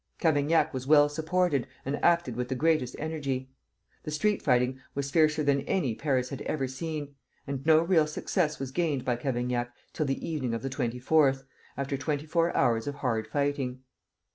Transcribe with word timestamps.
Cavaignac 0.17 0.73
was 0.73 0.87
well 0.87 1.07
supported, 1.09 1.67
and 1.85 2.03
acted 2.03 2.35
with 2.35 2.47
the 2.47 2.55
greatest 2.55 2.95
energy. 2.97 3.51
The 4.01 4.09
street 4.09 4.41
fighting 4.41 4.81
was 4.95 5.11
fiercer 5.11 5.43
than 5.43 5.61
any 5.67 5.93
Paris 5.93 6.29
had 6.29 6.41
ever 6.41 6.67
seen, 6.67 7.13
and 7.45 7.63
no 7.67 7.83
real 7.83 8.07
success 8.07 8.57
was 8.57 8.71
gained 8.71 9.05
by 9.05 9.15
Cavaignac 9.15 9.71
till 9.93 10.07
the 10.07 10.27
evening 10.27 10.55
of 10.55 10.63
the 10.63 10.71
24th, 10.71 11.43
after 11.77 11.97
twenty 11.97 12.25
four 12.25 12.51
hours 12.57 12.87
of 12.87 12.95
hard 12.95 13.27
fighting. 13.27 13.81